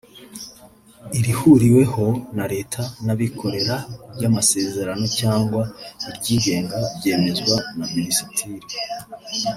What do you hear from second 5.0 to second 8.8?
cyangwa iryigenga byemezwa na Minisitiri